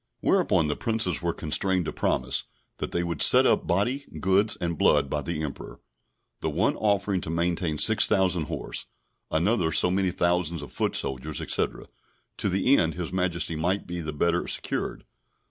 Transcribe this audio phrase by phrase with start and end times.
[0.21, 2.45] Whereupon the princes were constrained to promise,
[2.77, 5.79] that they would set up body, goods, and blood by the Emperor,
[6.39, 8.87] the one offering to maintain 6,000 horse,
[9.29, 11.85] another so many thousands of foot soldiers, etc.,
[12.37, 15.03] to the end His Majesty might be the better secured.